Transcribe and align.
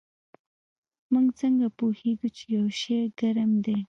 موږ 1.11 1.25
څنګه 1.39 1.67
پوهیږو 1.77 2.27
چې 2.37 2.43
یو 2.57 2.67
شی 2.79 2.97
ګرم 3.19 3.51
دی 3.65 3.77